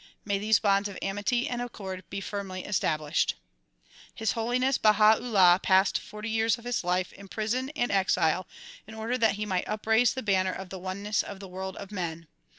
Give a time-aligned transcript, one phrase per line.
[0.25, 3.35] May these bonds of amity and accord be finnly established.
[4.15, 8.47] His Holiness Baha 'Ullah passed forty years of his life in prison and exile
[8.87, 11.91] in order that he might upraise the banner of the oneness of the world of
[11.91, 12.25] men.